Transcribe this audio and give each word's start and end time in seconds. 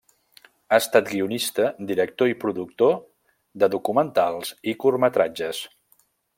Ha 0.69 0.77
estat 0.83 1.09
guionista, 1.11 1.67
director 1.91 2.31
i 2.33 2.37
productor 2.45 2.97
de 3.65 3.71
documentals 3.77 4.53
i 4.73 4.77
curtmetratges. 4.87 5.65